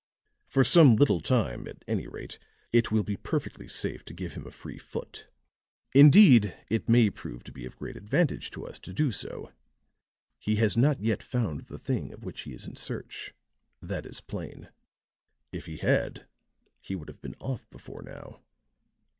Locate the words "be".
3.03-3.17, 7.51-7.67